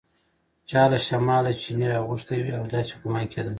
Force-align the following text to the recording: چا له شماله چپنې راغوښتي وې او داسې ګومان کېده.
چا 0.69 0.81
له 0.91 0.99
شماله 1.07 1.51
چپنې 1.61 1.85
راغوښتي 1.93 2.37
وې 2.41 2.53
او 2.59 2.65
داسې 2.73 2.93
ګومان 3.01 3.25
کېده. 3.31 3.49